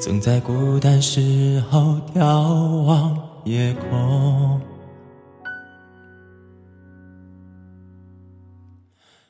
[0.00, 3.14] 总在孤单时候眺望
[3.44, 4.58] 夜空，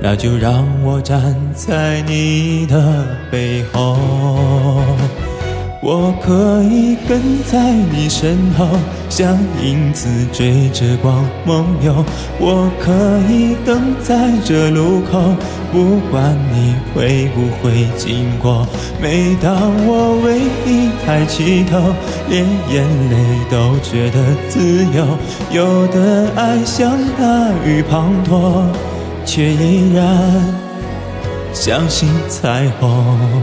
[0.00, 3.96] 那就让我站在你的背后，
[5.82, 8.66] 我可以跟在你身后，
[9.08, 12.04] 像影子追着光梦游。
[12.38, 12.92] 我可
[13.32, 15.20] 以等在这路口，
[15.72, 18.66] 不管你会不会经过。
[19.02, 19.52] 每当
[19.84, 21.92] 我为你抬起头，
[22.28, 23.16] 连眼泪
[23.50, 25.04] 都觉得自由。
[25.50, 28.62] 有的爱像大雨滂沱。
[29.28, 30.42] 却依然
[31.52, 33.42] 相信彩虹。